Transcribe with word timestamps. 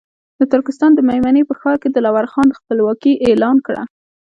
د 0.39 0.41
ترکستان 0.53 0.91
د 0.95 0.99
مېمنې 1.09 1.43
په 1.47 1.53
ښار 1.59 1.75
کې 1.81 1.89
دلاور 1.91 2.25
خان 2.33 2.49
خپلواکي 2.57 3.13
اعلان 3.27 3.57
کړه. 3.65 3.83